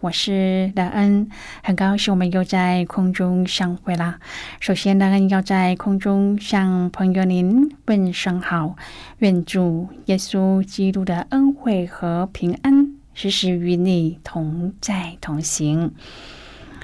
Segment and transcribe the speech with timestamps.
[0.00, 1.28] 我是乐恩，
[1.64, 4.20] 很高兴我们又在空中相会啦。
[4.60, 8.76] 首先，乐恩要在空中向朋友您问声好，
[9.18, 15.92] 愿主耶稣基督的恩惠和平安时时与你同在同行。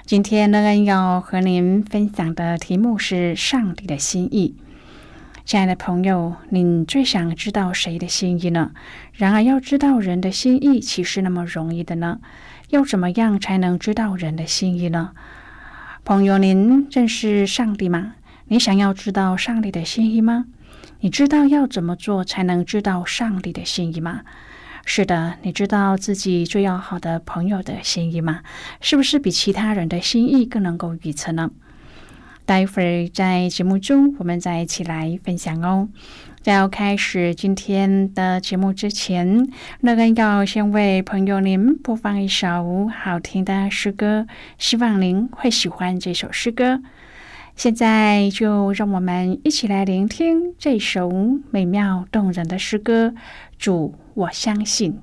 [0.05, 4.56] 今天，乐恩要和您分享的题目是上帝的心意。
[5.44, 8.72] 亲爱的朋友，你最想知道谁的心意呢？
[9.12, 12.19] 然而，要知道人的心意，岂是那么容易的呢？
[12.75, 15.12] 要怎么样才能知道人的心意呢？
[16.05, 18.14] 朋友，您认识上帝吗？
[18.47, 20.47] 你想要知道上帝的心意吗？
[20.98, 24.22] 你知道要怎么做才能知道上帝的心意吗？
[24.84, 28.41] 是的，你知道自己最要好的朋友的心意吗？
[28.81, 31.53] 是不是比其他人的心意更能够预测呢？
[32.44, 35.88] 待会儿在节目中，我们再一起来分享哦。
[36.45, 39.48] 在要开始今天的节目之前，
[39.81, 44.27] 乐恩要先为朋友您播放一首好听的诗歌，
[44.59, 46.83] 希望您会喜欢这首诗歌。
[47.56, 51.11] 现在就让我们一起来聆听这首
[51.50, 53.15] 美妙动人的诗歌。
[53.56, 55.00] 主，我相信。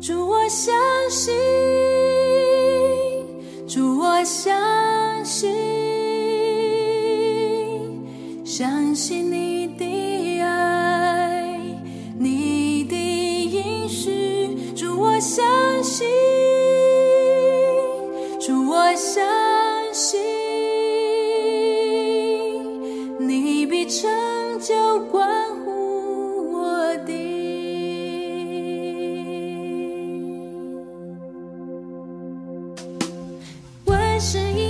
[0.00, 0.72] 主，我相
[1.10, 1.34] 信。
[3.66, 5.89] 主，我相信。
[8.50, 11.56] 相信你的爱，
[12.18, 15.46] 你的应许，主我相
[15.84, 16.04] 信，
[18.40, 19.24] 主我相
[19.92, 20.18] 信，
[23.20, 24.10] 你必成
[24.58, 24.74] 就
[25.12, 25.30] 关
[25.64, 27.12] 乎我的。
[33.84, 34.69] 万事以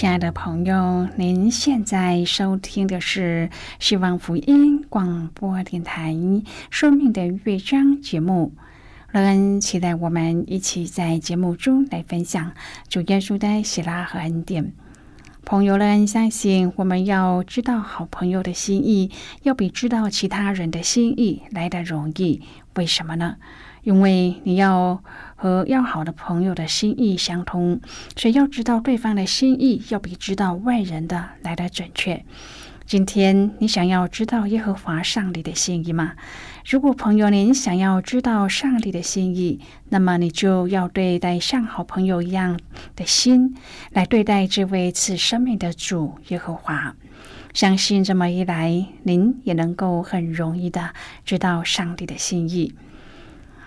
[0.00, 6.14] 亲爱的朋友，您现在收听的是希望福音广播电台
[6.70, 8.54] 《生命的乐章》节目。
[9.12, 12.52] 乐恩期待我们一起在节目中来分享
[12.88, 14.72] 主耶稣的喜拉和恩典。
[15.44, 19.10] 朋友们，相信我们要知道好朋友的心意，
[19.42, 22.40] 要比知道其他人的心意来得容易。
[22.74, 23.36] 为什么呢？
[23.82, 25.02] 因为你要
[25.36, 27.80] 和要好的朋友的心意相通，
[28.16, 32.24] 所以要知道对方的心意，要比知道外人的来的准确。
[32.86, 36.14] 今天你想要知道耶和华上帝的心意吗？
[36.68, 39.60] 如果朋友您想要知道上帝的心意，
[39.90, 42.58] 那么你就要对待像好朋友一样
[42.96, 43.54] 的心
[43.92, 46.96] 来对待这位赐生命的主耶和华。
[47.54, 50.90] 相信这么一来，您也能够很容易的
[51.24, 52.74] 知道上帝的心意。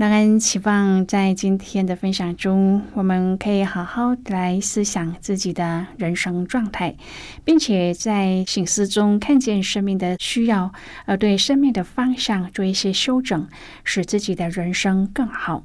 [0.00, 6.96] 让人期望在今天的分享中，我们可以好好来思想自己的人生状态，
[7.44, 10.72] 并且在醒思中看见生命的需要，
[11.04, 13.46] 而对生命的方向做一些修整，
[13.84, 15.64] 使自己的人生更好。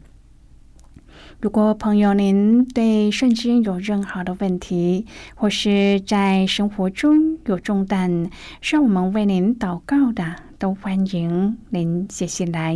[1.39, 5.05] 如果朋友您对圣经有任何的问题，
[5.35, 8.29] 或是在生活中有重担
[8.59, 12.75] 需要我们为您祷告的，都欢迎您写信来。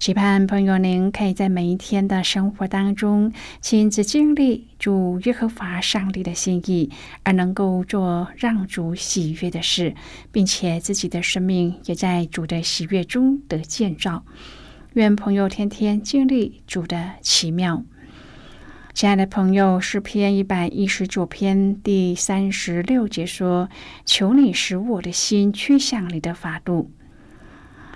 [0.00, 6.90] 期盼朋友您可以在每一天的生活当中亲自经历主耶和华上帝的心意，
[7.22, 9.94] 而能够做让主喜悦的事，
[10.32, 14.24] 并且自己的生命也在主的喜悦中得建造。
[14.94, 17.84] 愿朋友天天经历主的奇妙。
[18.94, 23.68] 亲爱的朋友，诗篇一百一十九篇第三十六节说
[24.06, 26.90] ：“求你使我的心趋向你的法度。”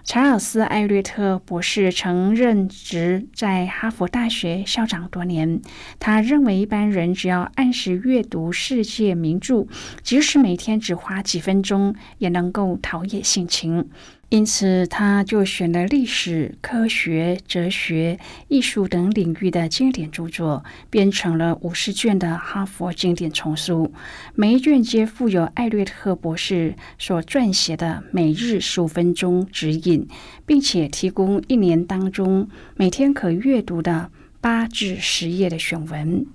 [0.07, 5.63] 查尔斯·艾略特博士曾任职在哈佛大学校长多年。
[5.99, 9.67] 他认为，一般人只要按时阅读世界名著，
[10.03, 13.89] 即使每天只花几分钟，也能够陶冶性情。
[14.35, 23.93] 因此，他就选了历史、科学、哲学、艺术等领域的经典著作，编成了五十卷的哈佛经典丛书。
[24.35, 30.09] 每一卷皆附有艾略特博士所撰写的每日十五分钟指引，
[30.45, 34.11] 并且提供一年当中每天可阅读的
[34.41, 36.27] 八至十页的选文。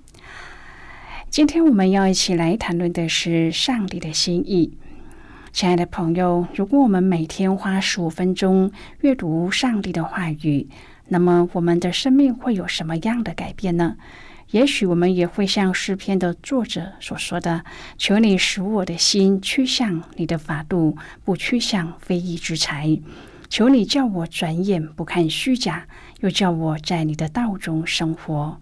[1.28, 4.72] 今天我们要一起来谈论的是上帝的心意。
[5.52, 10.68] 亲爱的朋友，如果我们每天花十五分钟阅读上帝的话语，
[11.08, 13.96] 那么我们的生命会有什么样的改变呢？
[14.52, 17.64] 也许我们也会像诗篇的作者所说的
[17.98, 22.98] ：“求你使我的心趋向你的法度，不趋向非义之财。
[23.48, 25.86] 求你叫我转眼不看虚假，
[26.20, 28.58] 又叫我在你的道中生活。”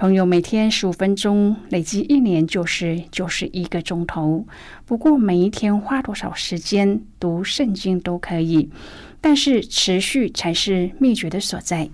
[0.00, 4.46] 朋友每天十五分钟，累积一年就是九十一个钟头。
[4.86, 8.70] 不过每一天花多少时间读圣经都可以，
[9.20, 11.90] 但是持续才是秘诀的所在。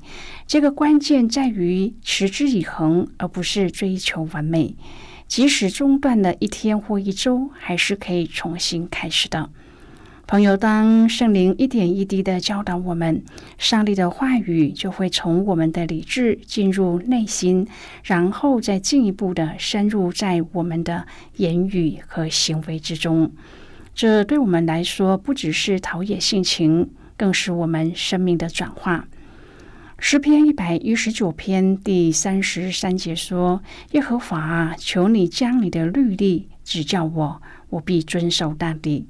[0.47, 4.77] 这个关键在于持之以恒，而不是追求完美。
[5.27, 9.51] 即使中断了一天或一周，还是可以重新开始的。
[10.29, 13.23] 朋友，当圣灵一点一滴的教导我们，
[13.59, 17.69] 上帝的话语就会从我们的理智进入内心，
[18.03, 21.07] 然后再进一步的深入在我们的
[21.37, 23.31] 言语和行为之中。
[23.95, 29.07] 这对我们来说，不只是陶冶性情，更是我们生命的转化。
[30.01, 37.41] 诗篇一百一十九篇第三十三节说：“耶和华，求你将你的律例指教我，
[37.71, 39.07] 我必遵守到底。”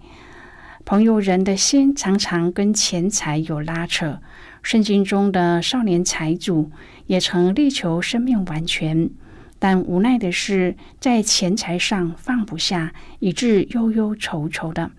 [0.89, 4.21] 朋友，人的心常常跟钱财有拉扯。
[4.63, 6.71] 圣经中的少年财主
[7.07, 9.11] 也曾力求生命完全，
[9.59, 14.93] 但无奈的是，在钱财上放不下，以致忧忧愁愁的。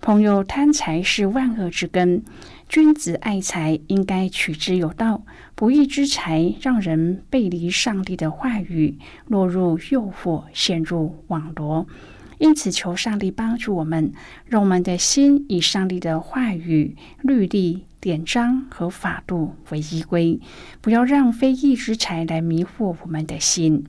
[0.00, 2.24] 朋友，贪财是万恶之根，
[2.68, 5.22] 君子爱财应该取之有道。
[5.54, 8.98] 不义之财让人背离上帝的话语，
[9.28, 11.86] 落入诱惑，陷入网罗。
[12.38, 14.12] 因此，求上帝帮助我们，
[14.46, 20.38] 让我们的心以上帝的话语、律例、典章和法度为依归，
[20.80, 23.84] 不要让非义之财来迷惑我们的心。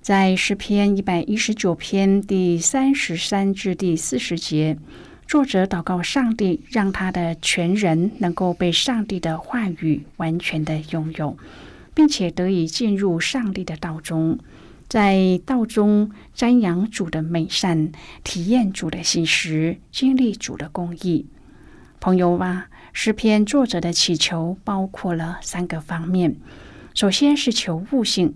[0.00, 4.78] 在诗篇一百一十九篇第三十三至第四十节，
[5.26, 11.36] 作者祷告上帝，让他的全人能够被上帝的话语完全的拥有，
[11.92, 14.38] 并且得以进入上帝的道中。
[14.90, 17.92] 在道中瞻仰主的美善，
[18.24, 21.28] 体验主的信实，经历主的公义。
[22.00, 26.34] 朋友啊，诗篇作者的祈求包括了三个方面。
[26.92, 28.34] 首先是求悟性。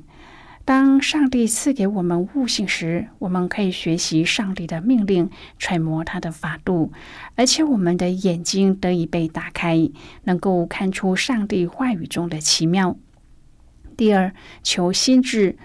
[0.65, 6.93] 当上帝赐给我们悟性时，我们可以学习上帝的命令，揣摩他的法度，
[7.35, 9.91] 而且我们的眼睛得以被打开，
[10.23, 12.97] 能够看出上帝话语中的奇妙。
[13.97, 14.33] 第二，
[14.63, 15.59] 求心智。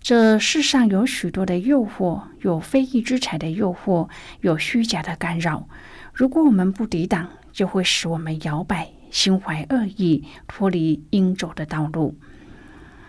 [0.00, 4.08] 这世上有许多的诱惑，有非义之财的诱惑，
[4.40, 5.68] 有虚假的干扰。
[6.14, 12.16] 如果我们不抵挡，就会使我们摇摆，心怀恶意，脱离应走的道路。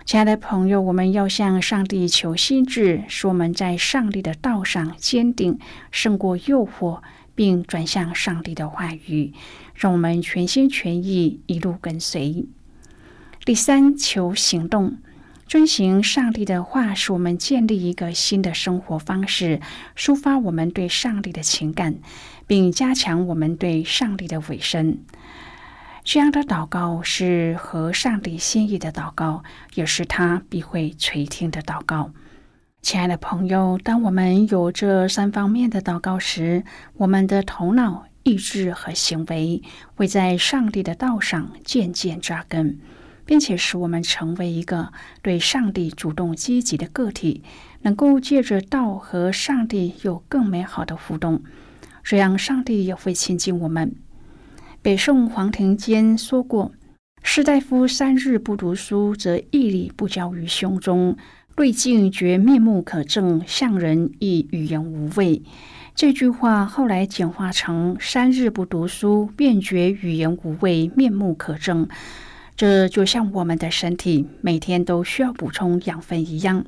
[0.03, 5.57] 亲爱的朋友，我们要向上帝求心智，使我们在上帝的道上坚定，
[5.91, 7.01] 胜过诱惑，
[7.33, 9.31] 并转向上帝的话语，
[9.73, 12.45] 让我们全心全意一路跟随。
[13.45, 14.97] 第三，求行动。
[15.51, 19.59] 遵行上帝的话，使我们建立一个新的生活方式，
[19.97, 21.95] 抒发我们对上帝的情感，
[22.47, 25.03] 并加强我们对上帝的委身。
[26.05, 29.43] 这样的祷告是合上帝心意的祷告，
[29.73, 32.13] 也是他必会垂听的祷告。
[32.81, 39.61] 亲爱的朋友，当我们有这三方面的祷告时，我们的头脑、意志和行为
[39.95, 42.79] 会在上帝的道上渐渐扎根。
[43.31, 47.41] 并且使我们成为一个对上帝主动积极的个体，
[47.83, 51.41] 能够借着道和上帝有更美好的互动，
[52.03, 53.95] 这样上帝也会亲近我们。
[54.81, 56.73] 北宋黄庭坚说过
[57.23, 61.15] ：“士大夫三日不读书，则毅力不交于胸中，
[61.55, 65.41] 对镜觉面目可憎，向人亦语言无味。”
[65.95, 71.87] 这句话后来简化成：“三日不读书，便觉语言无味，面目可憎。”
[72.55, 76.65] 这就像我们的身体每天都需要补充养分一样，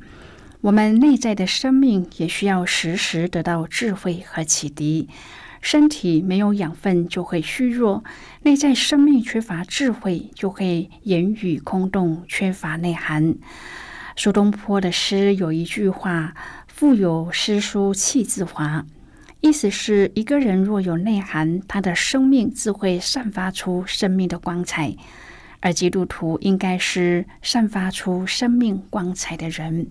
[0.61, 5.07] 我们内在的生命也需要时时得到智慧和启迪。
[5.61, 8.03] 身体没有养分就会虚弱，
[8.41, 13.35] 内在生命缺乏智慧就会言语空洞，缺乏内涵。
[14.17, 16.33] 苏东坡的诗有一句话
[16.67, 18.85] ：“腹有诗书气自华”，
[19.39, 24.93] 意思是一个人若有内涵，他的生命自会散发出生命的光彩。
[25.63, 29.87] 而基督徒应该是散发出生命光彩的人。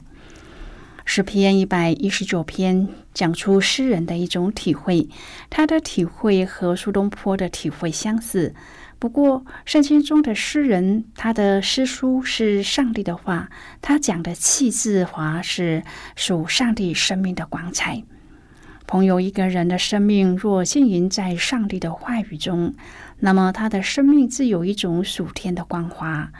[1.06, 5.08] 诗篇一百一十九篇讲出诗人的一种体会，
[5.48, 8.54] 他的体会和苏东坡的体会相似。
[8.98, 13.48] 不过，圣经中的诗人，他的诗书是上帝的话，
[13.80, 15.82] 他讲的气质华是
[16.14, 18.04] 属上帝生命的光彩。
[18.86, 22.74] 朋友，一个人的生命若浸淫在上帝的话语中，
[23.24, 26.32] 那么他的生命自有一种属天的光华。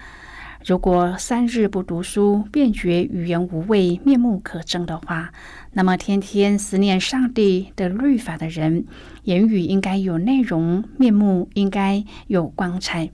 [0.66, 5.32] 如果三日不读书，便觉语言无味、面目可憎的话，
[5.74, 8.84] 那么天天思念上帝的律法的人，
[9.22, 13.10] 言语应该有内容，面目应该有光彩。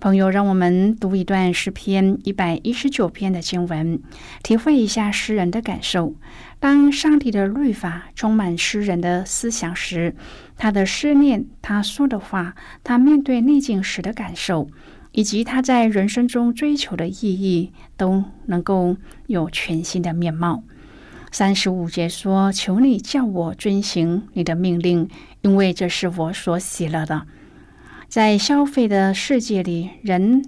[0.00, 4.00] 朋友，让我们读一段诗篇一百一十九篇的经文，
[4.42, 6.14] 体会一下诗人的感受。
[6.60, 10.14] 当上帝的律法充满诗人的思想时，
[10.58, 14.68] 他的思念、他说的话、他面对逆境时的感受，
[15.12, 20.62] 以及他在人生中追求的意义，都能够有全新的面貌。
[21.32, 25.08] 三十五节说：“求你叫我遵行你的命令，
[25.40, 27.26] 因为这是我所喜乐的。”
[28.06, 30.44] 在消费的世界里，人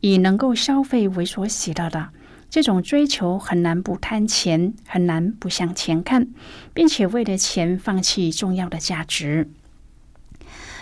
[0.00, 2.10] 以能够消费为所喜乐的
[2.54, 6.28] 这种追求，很难不贪钱，很难不向钱看，
[6.72, 9.50] 并且为了钱放弃重要的价值。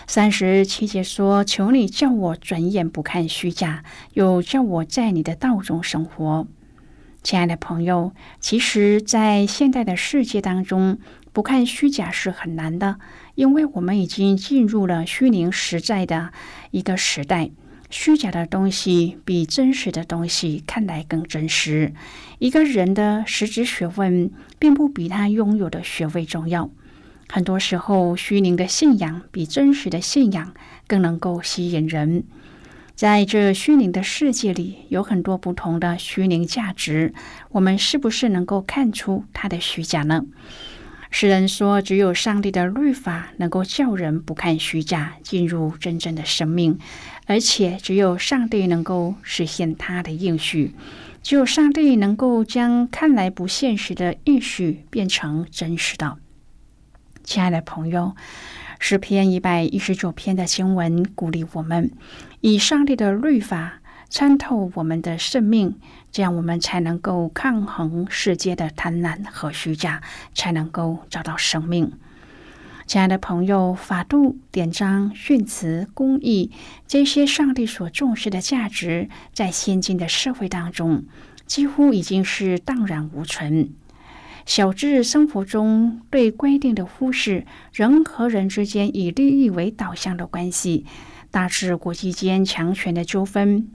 [0.05, 6.45] 三十七节说：“求你叫我转眼不看虚假，又叫我在你的道中生活。”
[7.23, 10.99] 亲爱的朋友，其实，在现代的世界当中，
[11.31, 12.99] 不看虚假是很难的，
[13.33, 16.31] 因为我们已经进入了虚拟实在的
[16.69, 17.49] 一个时代。
[17.93, 21.93] 虚假的东西比真实的东西看来更真实。
[22.39, 26.71] 一个人的实质学问，并不比他拥有的学位重要。
[27.29, 30.55] 很多时候，虚拟的信仰比真实的信仰
[30.87, 32.23] 更能够吸引人。
[32.95, 37.13] 在这虚拟的世界里，有很多不同的虚拟价值。
[37.51, 40.25] 我们是不是能够看出它的虚假呢？
[41.15, 46.79] 诗人说：“只有上帝的律法能够叫人不看虚假，进入真正的生命，
[47.27, 50.73] 而且只有上帝能够实现他的应许，
[51.21, 56.17] 只有上帝能够将看来不现实的应许变成真实的。”
[57.23, 58.15] 亲爱的朋友，
[58.79, 61.91] 诗篇一百一十九篇的经文鼓励我们
[62.41, 63.82] 以上帝的律法
[64.13, 65.75] 参透我们的生命。
[66.11, 70.03] 这样，我们才能够抗衡世界的贪婪和虚假，
[70.35, 71.91] 才能够找到生命。
[72.85, 76.51] 亲爱的朋友，法度、典章、训词、公义，
[76.85, 81.05] 这些上帝所重视的价值，在现今的社会当中，
[81.47, 83.71] 几乎已经是荡然无存。
[84.45, 90.85] 小至生活中对规定的忽视，人和人之间以利益为导向的关系，
[91.31, 93.67] 大至国际间强权的纠纷。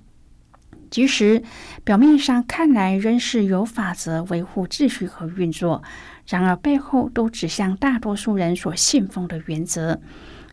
[0.90, 1.42] 即使
[1.84, 5.82] 表面上看来仍是有法则维护秩序和运作，
[6.26, 10.00] 然而背后都指向大多数人所信奉的原则：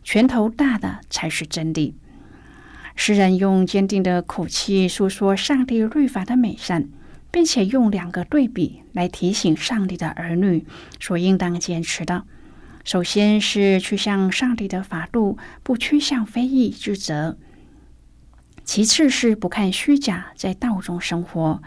[0.03, 1.95] 拳头大的才是真理。
[2.95, 6.87] 诗人用坚定的口气诉说上帝律法的美善，
[7.29, 10.65] 并且用两个对比来提醒上帝的儿女
[10.99, 12.23] 所应当坚持的。
[12.85, 17.37] 首先是趋向上帝的法度，不趋向非议之责。
[18.65, 21.61] 其次是不看虚假，在道中生活。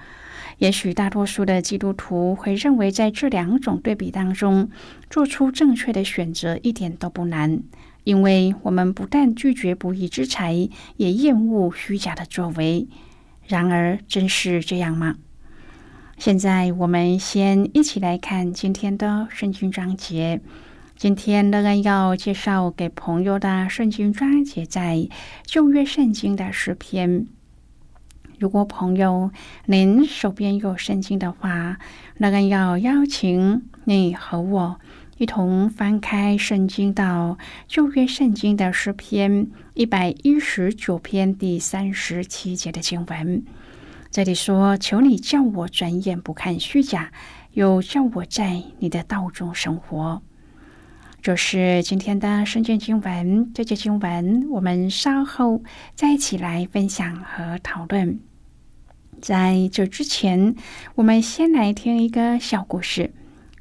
[0.59, 4.69] 也许大多数的基督徒会认为，在这两种对比当中，
[5.09, 7.63] 做出正确的选择一点都不难，
[8.03, 12.89] 因为我们不但拒绝不义之财，也厌恶虚假的作为。
[13.47, 15.15] 然而，真是这样吗？
[16.19, 20.41] 现在，我们先一起来看今天的圣经章节。
[20.99, 25.09] 今天乐恩要介绍给朋友的圣经章节在
[25.45, 27.29] 旧约圣经的诗篇。
[28.41, 29.31] 如果朋友
[29.67, 31.79] 您手边有圣经的话，
[32.17, 34.81] 乐恩要邀请你和我
[35.19, 43.45] 一同翻开圣经到旧约圣经的诗篇一百一十九篇第三十七节的经文。
[44.11, 47.13] 这里说：“求你叫我转眼不看虚假，
[47.53, 50.21] 又叫我在你的道中生活。”
[51.29, 55.63] 这是今天的圣经经文，这节经文我们稍后
[55.95, 58.19] 再一起来分享和讨论。
[59.21, 60.55] 在这之前，
[60.95, 63.13] 我们先来听一个小故事。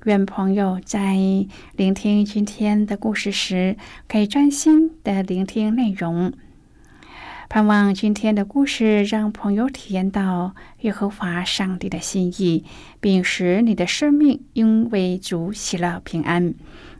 [0.05, 1.17] 愿朋友在
[1.75, 3.75] 聆听今天的故事时，
[4.07, 6.31] 可以专心的聆听内容。
[7.49, 12.63] 盼望今天的故事让朋友体验到耶和华上帝的心意，
[13.01, 16.53] 并使你的生命因为主喜乐平安。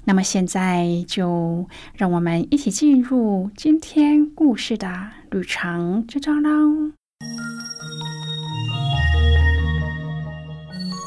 [0.08, 4.88] 那么现在就让我们一起进入今天故事的
[5.32, 6.94] 旅程之中喽。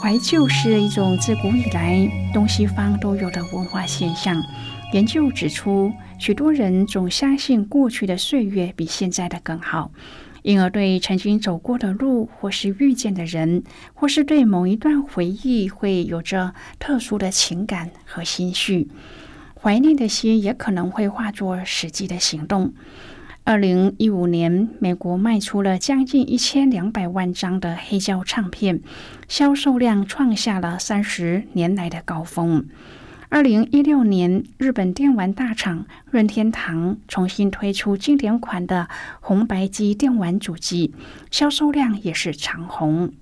[0.02, 4.38] 怀旧是一种自古以来东西方都有的文化现象。
[4.92, 9.90] 研究指出，许多人总相信过去的岁月比现在的更好。
[10.42, 13.62] 因而对曾经走过的路，或是遇见的人，
[13.94, 18.88] 或是对某一段回忆，会有着特殊的情感和心绪。
[19.54, 22.72] 怀念的心也可能会化作实际的行动。
[23.44, 28.80] 二零一五年，美国卖出了将近一千两百万张的黑胶唱片，
[29.28, 32.66] 销售量创下了三十年来的高峰。
[33.30, 38.88] 二零一六年，日本电玩大厂任天堂重新推出经典款的
[39.20, 40.92] 红白机电玩主机，
[41.30, 43.12] 销售量也是长红。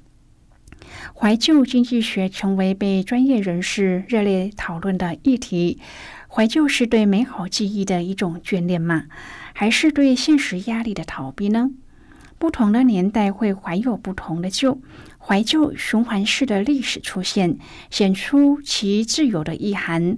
[1.14, 5.78] 怀旧经济学成为被专业人士热烈讨论的议题。
[6.26, 9.04] 怀旧是对美好记忆的一种眷恋吗？
[9.52, 11.70] 还是对现实压力的逃避呢？
[12.38, 14.80] 不同的年代会怀有不同的旧。
[15.18, 17.58] 怀旧循环式的历史出现，
[17.90, 20.16] 显出其自由的意涵。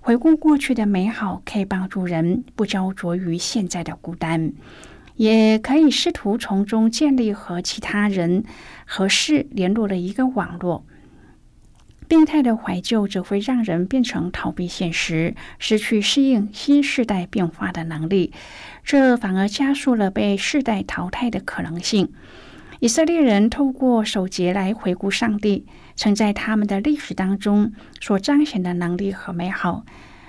[0.00, 4.52] 回顾过去的美好，可以帮助人不焦灼于现在的孤单，
[5.16, 8.44] 也可以试图从中建立和其他人
[8.86, 10.86] 和事联络的一个网络。
[12.08, 18.32] 病态的怀旧只会让人变成逃避现实，失去适应新时代变化的能力，
[18.84, 22.12] 这反而加速了被世代淘汰的可能性。
[22.78, 25.64] 以色列人透过守节来回顾上帝
[25.94, 29.84] 曾在他们的历史当中所彰显的能力和美好，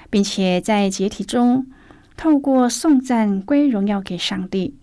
[0.10, 1.68] 并且在解体中
[2.16, 4.76] 透过颂赞归荣耀给上帝。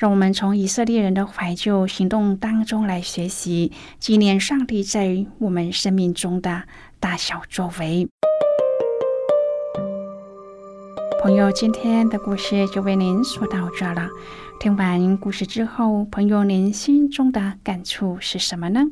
[0.00, 6.62] 让我们从以色列人的怀旧行动当中来学习纪念上帝在我们生命中的
[6.98, 8.08] 大小作为。
[11.22, 14.08] 朋友，今天的故事就为您说到这了。
[14.58, 18.86] 听完故事之后，朋友您心中的感触是什么呢？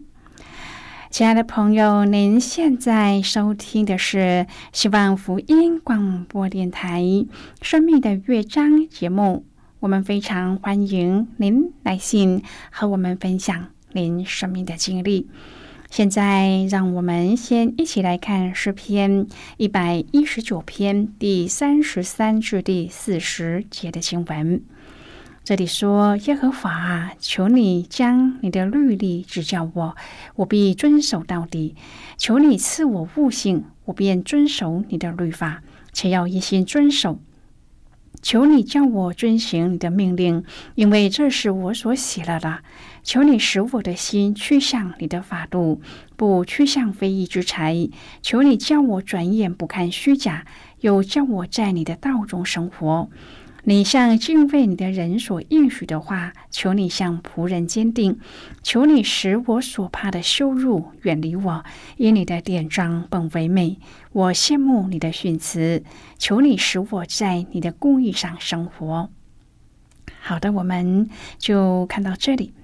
[1.09, 7.01] 亲爱的朋友，您现在收听的是希望福音广播电台
[7.62, 9.47] 《生命的乐章》节目。
[9.80, 15.28] 我们非常欢迎您来信和我们分享您生命的经历。
[15.88, 24.60] 现在，让我们先一起来看诗篇一百一十九篇第三十三至第四十节的经文。
[25.44, 29.96] 这里说：“耶和华，求你将你的律例指教我，
[30.34, 31.76] 我必遵守到底。
[32.18, 35.62] 求你赐我悟性，我便遵守你的律法，
[35.92, 37.20] 且要一心遵守。
[38.20, 42.59] 求你叫我遵行你的命令，因为这是我所喜乐的。
[43.02, 45.81] 求你使我的心趋向你的法度，
[46.16, 47.88] 不趋向非义之财。
[48.20, 50.44] 求你叫我转眼不看虚假，
[50.81, 53.09] 又叫我在你的道中生活。”
[53.68, 58.18] 你向敬畏你的人所应许的话，求你向仆人坚定，
[58.62, 61.62] 求你使我所怕的羞辱远离我，
[61.98, 63.76] 因你的典章本为美，
[64.12, 65.85] 我羡慕你的训词，
[66.16, 69.11] 求你使我在你的公义上生活。
[70.18, 72.54] 好的，我们就看到这里，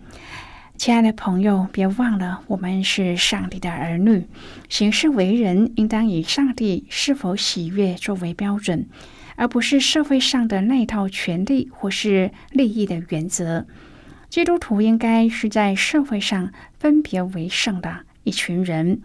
[0.79, 4.27] 亲爱的朋友，别忘了我们是上帝的儿女，
[4.71, 8.89] 行事为人应当以上帝是否喜悦作为标准。
[9.37, 13.67] 而不是社会上的那套权利或是利益的原则。
[14.29, 19.01] 基督徒应该是在社会上分别为圣的一群人，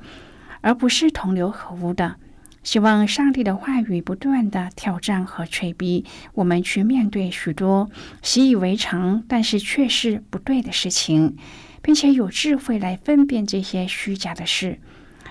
[0.62, 2.16] 而不是同流合污的。
[2.62, 7.90] 希望上帝的话语不断的挑战和催逼我们去面对许多
[8.22, 11.38] 习以为常但是却是不对的事情，
[11.82, 14.80] 并且有智慧来分辨这些虚假的事，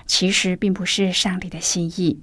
[0.07, 2.19] 其实并不是上帝的心意。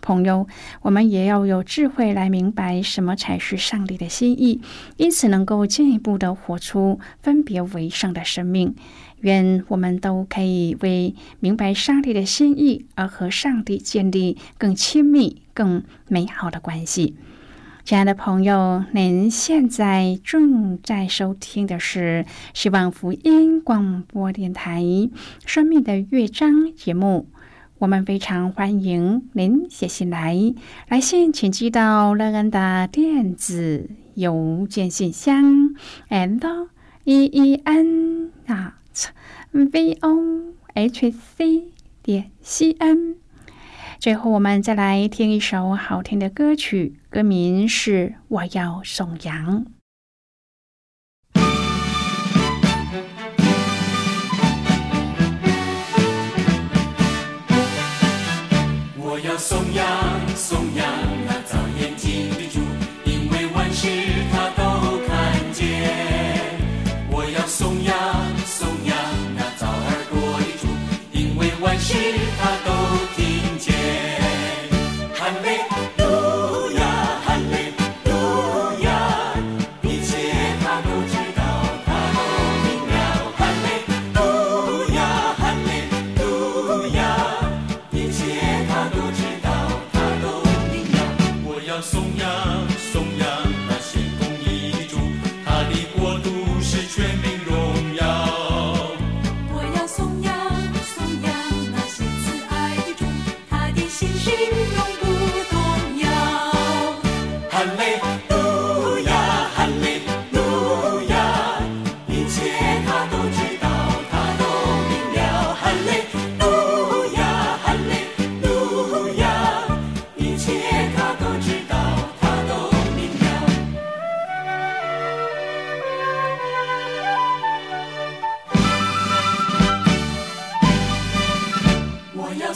[0.00, 0.46] 朋友，
[0.82, 4.60] 我们也要有智慧来明白什么才是上帝的心意，
[4.96, 8.74] 因此能够进一步的活出分别为圣的生命。
[9.20, 17.16] 愿我们都可以为明白上帝的心意而和上帝建立更亲密、更美好的关系。
[17.84, 24.82] 亲爱的朋友，您现在正在收听的是希望福音广播电台
[25.44, 27.28] 《生命的乐章》节目。
[27.78, 30.54] 我们非常欢迎您写信来，
[30.88, 35.74] 来信请寄到乐恩的电子邮件信箱
[36.08, 36.68] ，and
[37.04, 39.08] e e n at
[39.50, 41.64] v o h c
[42.02, 43.16] 点 c n。
[43.98, 49.64] 最后，我们再来听一首好听的歌曲，歌名是《我要颂扬》。
[59.20, 59.86] 要颂扬，
[60.34, 60.86] 颂扬
[61.26, 62.60] 那造眼睛的主，
[63.04, 63.86] 因为万事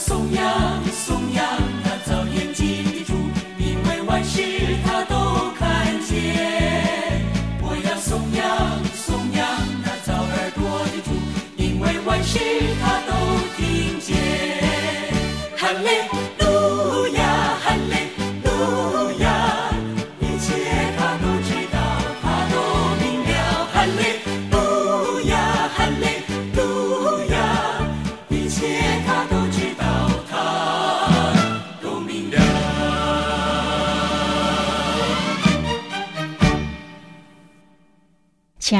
[0.08, 0.57] 中央，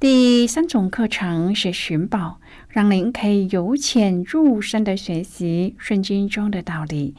[0.00, 7.16] 第三种课程是寻宝，让您可以由浅入深的学习圣经中的道理。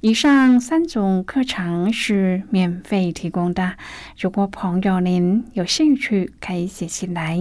[0.00, 3.74] 以上三种课程是免费提供的。
[4.18, 7.38] 如果朋友您有兴趣，可以写信来。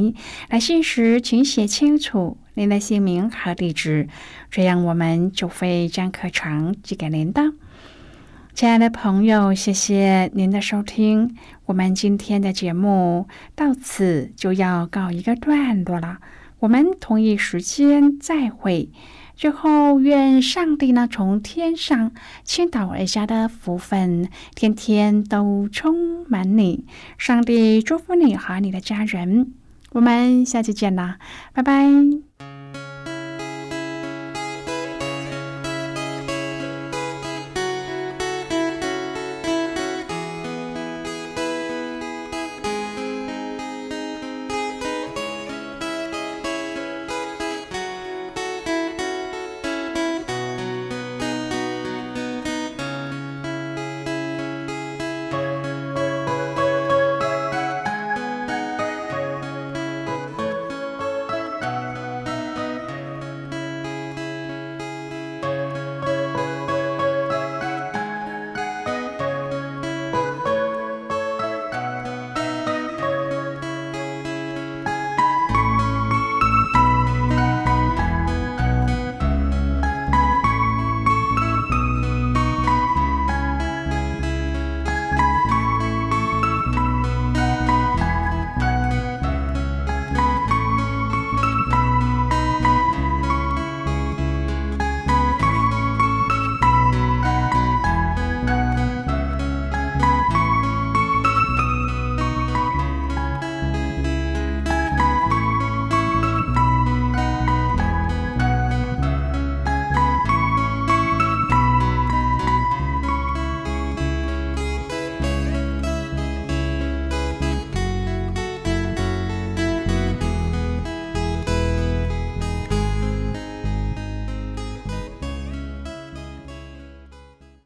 [0.49, 4.09] 来信时请写清楚您的姓名和地址，
[4.49, 7.53] 这样我们就会将课程寄给您的。
[8.61, 11.35] 亲爱的朋友，谢谢您的收听。
[11.65, 16.19] 我们今天的节目到此就要告一个段落了。
[16.59, 18.91] 我们同一时间再会。
[19.35, 22.11] 最后，愿上帝呢从天上
[22.43, 26.85] 倾倒而下的福分，天天都充满你。
[27.17, 29.53] 上帝祝福你和你的家人。
[29.93, 31.17] 我们下期见啦，
[31.51, 32.30] 拜拜。